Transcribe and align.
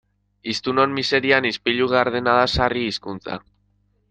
Hiztunon 0.53 0.95
miserien 0.99 1.49
ispilu 1.49 1.91
gardena 1.93 2.35
da 2.41 2.49
sarri 2.55 2.87
hizkuntza. 2.89 3.39